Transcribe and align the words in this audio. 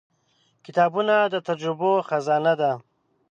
•کتابونه 0.65 1.15
د 1.33 1.35
تجربو 1.47 1.91
خزانه 2.07 2.53
ده. 2.61 2.71